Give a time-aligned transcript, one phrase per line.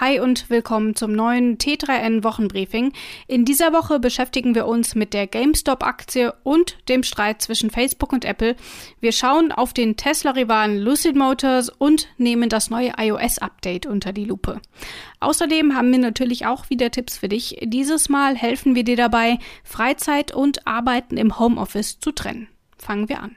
[0.00, 2.94] Hi und willkommen zum neuen T3N Wochenbriefing.
[3.26, 8.24] In dieser Woche beschäftigen wir uns mit der GameStop-Aktie und dem Streit zwischen Facebook und
[8.24, 8.56] Apple.
[9.00, 14.62] Wir schauen auf den Tesla-Rivalen Lucid Motors und nehmen das neue iOS-Update unter die Lupe.
[15.20, 17.58] Außerdem haben wir natürlich auch wieder Tipps für dich.
[17.62, 22.48] Dieses Mal helfen wir dir dabei, Freizeit und Arbeiten im Homeoffice zu trennen.
[22.78, 23.36] Fangen wir an.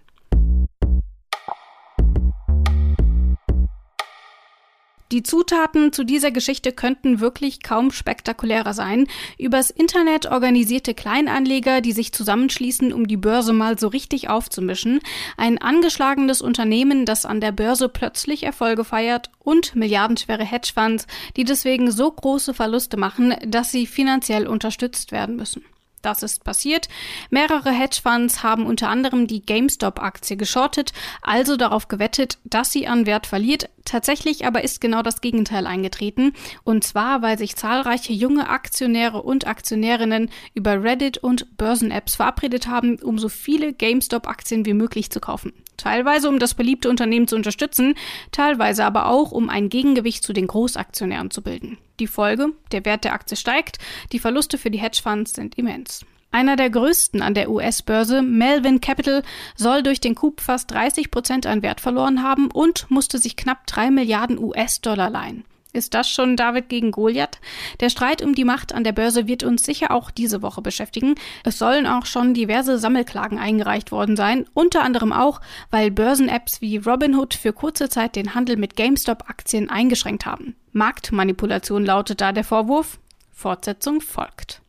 [5.14, 9.06] Die Zutaten zu dieser Geschichte könnten wirklich kaum spektakulärer sein.
[9.38, 15.02] Übers Internet organisierte Kleinanleger, die sich zusammenschließen, um die Börse mal so richtig aufzumischen.
[15.38, 21.06] Ein angeschlagenes Unternehmen, das an der Börse plötzlich Erfolge feiert und milliardenschwere Hedgefonds,
[21.38, 25.64] die deswegen so große Verluste machen, dass sie finanziell unterstützt werden müssen.
[26.04, 26.90] Das ist passiert.
[27.30, 33.26] Mehrere Hedgefonds haben unter anderem die GameStop-Aktie geschortet, also darauf gewettet, dass sie an Wert
[33.26, 33.70] verliert.
[33.86, 36.34] Tatsächlich aber ist genau das Gegenteil eingetreten.
[36.66, 43.00] Und zwar, weil sich zahlreiche junge Aktionäre und Aktionärinnen über Reddit und Börsen-Apps verabredet haben,
[43.02, 45.54] um so viele GameStop-Aktien wie möglich zu kaufen.
[45.78, 47.96] Teilweise um das beliebte Unternehmen zu unterstützen,
[48.34, 51.78] teilweise aber auch um ein Gegengewicht zu den Großaktionären zu bilden.
[52.04, 53.78] Die Folge, der Wert der Aktie steigt,
[54.12, 56.06] die Verluste für die Hedgefonds sind immens.
[56.32, 59.24] Einer der größten an der US-Börse, Melvin Capital,
[59.56, 63.66] soll durch den Coup fast 30 Prozent an Wert verloren haben und musste sich knapp
[63.68, 65.46] drei Milliarden US-Dollar leihen.
[65.74, 67.40] Ist das schon David gegen Goliath?
[67.80, 71.16] Der Streit um die Macht an der Börse wird uns sicher auch diese Woche beschäftigen.
[71.44, 76.78] Es sollen auch schon diverse Sammelklagen eingereicht worden sein, unter anderem auch, weil Börsen-Apps wie
[76.78, 80.56] Robinhood für kurze Zeit den Handel mit GameStop-Aktien eingeschränkt haben.
[80.74, 83.00] Marktmanipulation lautet da der Vorwurf.
[83.32, 84.62] Fortsetzung folgt.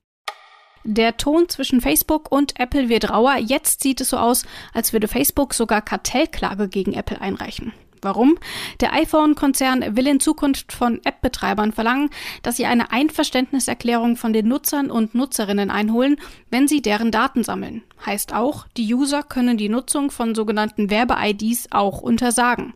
[0.84, 3.36] Der Ton zwischen Facebook und Apple wird rauer.
[3.36, 7.72] Jetzt sieht es so aus, als würde Facebook sogar Kartellklage gegen Apple einreichen.
[8.05, 8.38] Warum?
[8.80, 12.11] Der iPhone-Konzern will in Zukunft von App-Betreibern verlangen,
[12.42, 16.16] dass sie eine Einverständniserklärung von den Nutzern und Nutzerinnen einholen,
[16.50, 17.83] wenn sie deren Daten sammeln.
[18.05, 22.74] Heißt auch, die User können die Nutzung von sogenannten Werbe-IDs auch untersagen.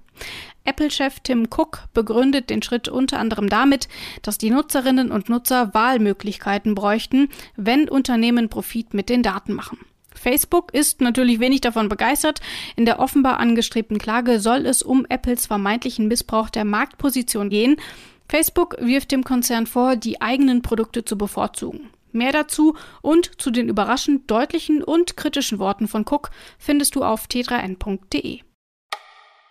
[0.64, 3.88] Apple-Chef Tim Cook begründet den Schritt unter anderem damit,
[4.22, 9.78] dass die Nutzerinnen und Nutzer Wahlmöglichkeiten bräuchten, wenn Unternehmen Profit mit den Daten machen.
[10.18, 12.40] Facebook ist natürlich wenig davon begeistert.
[12.76, 17.76] In der offenbar angestrebten Klage soll es um Apples vermeintlichen Missbrauch der Marktposition gehen.
[18.28, 21.88] Facebook wirft dem Konzern vor, die eigenen Produkte zu bevorzugen.
[22.12, 27.26] Mehr dazu und zu den überraschend deutlichen und kritischen Worten von Cook findest du auf
[27.26, 28.40] t3n.de.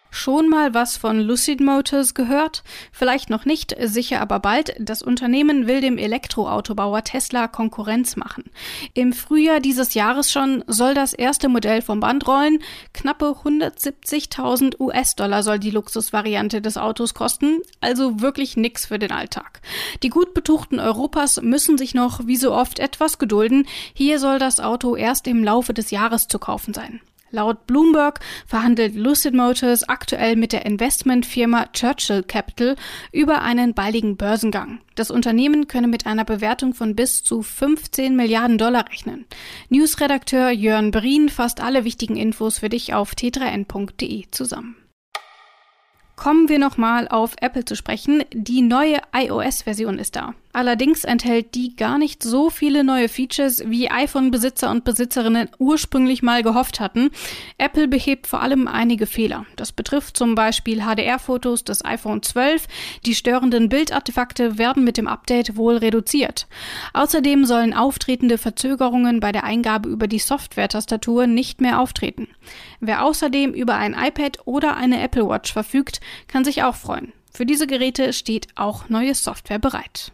[0.09, 2.63] Schon mal was von Lucid Motors gehört?
[2.91, 4.75] Vielleicht noch nicht, sicher aber bald.
[4.79, 8.45] Das Unternehmen will dem Elektroautobauer Tesla Konkurrenz machen.
[8.93, 12.59] Im Frühjahr dieses Jahres schon soll das erste Modell vom Band rollen.
[12.93, 17.61] Knappe 170.000 US-Dollar soll die Luxusvariante des Autos kosten.
[17.81, 19.61] Also wirklich nix für den Alltag.
[20.03, 23.67] Die gut betuchten Europas müssen sich noch wie so oft etwas gedulden.
[23.93, 27.01] Hier soll das Auto erst im Laufe des Jahres zu kaufen sein.
[27.31, 32.75] Laut Bloomberg verhandelt Lucid Motors aktuell mit der Investmentfirma Churchill Capital
[33.11, 34.79] über einen baldigen Börsengang.
[34.95, 39.25] Das Unternehmen könne mit einer Bewertung von bis zu 15 Milliarden Dollar rechnen.
[39.69, 44.75] Newsredakteur Jörn Brien fasst alle wichtigen Infos für dich auf t3n.de zusammen.
[46.15, 48.23] Kommen wir nochmal auf Apple zu sprechen.
[48.33, 50.33] Die neue iOS-Version ist da.
[50.57, 56.41] Allerdings enthält die gar nicht so viele neue Features, wie iPhone-Besitzer und Besitzerinnen ursprünglich mal
[56.41, 57.11] gehofft hatten.
[57.59, 59.45] Apple behebt vor allem einige Fehler.
[59.55, 62.65] Das betrifft zum Beispiel HDR-Fotos des iPhone 12.
[63.05, 66.47] Die störenden Bildartefakte werden mit dem Update wohl reduziert.
[66.93, 72.29] Außerdem sollen auftretende Verzögerungen bei der Eingabe über die Software-Tastatur nicht mehr auftreten.
[72.79, 77.13] Wer außerdem über ein iPad oder eine Apple Watch verfügt, kann sich auch freuen.
[77.31, 80.13] Für diese Geräte steht auch neue Software bereit.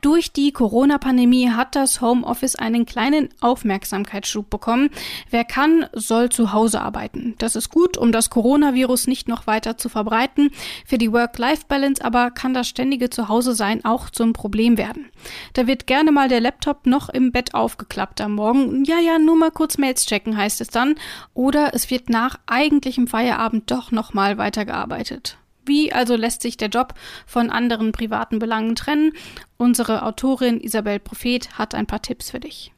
[0.00, 4.88] Durch die Corona-Pandemie hat das Homeoffice einen kleinen Aufmerksamkeitsschub bekommen.
[5.28, 7.34] Wer kann, soll zu Hause arbeiten.
[7.38, 10.50] Das ist gut, um das Coronavirus nicht noch weiter zu verbreiten.
[10.86, 15.10] Für die Work-Life-Balance aber kann das ständige Zuhause-Sein auch zum Problem werden.
[15.52, 18.84] Da wird gerne mal der Laptop noch im Bett aufgeklappt am Morgen.
[18.84, 20.94] Ja, ja, nur mal kurz Mails checken heißt es dann.
[21.34, 25.36] Oder es wird nach eigentlichem Feierabend doch noch mal weitergearbeitet.
[25.70, 26.94] Wie also lässt sich der Job
[27.26, 29.12] von anderen privaten Belangen trennen?
[29.56, 32.72] Unsere Autorin Isabel Prophet hat ein paar Tipps für dich.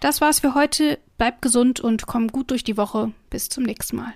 [0.00, 0.98] Das war's für heute.
[1.16, 3.12] Bleib gesund und komm gut durch die Woche.
[3.30, 4.14] Bis zum nächsten Mal.